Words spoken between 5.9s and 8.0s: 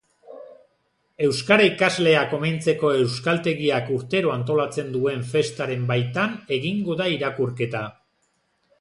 baitan egingo da irakurketa.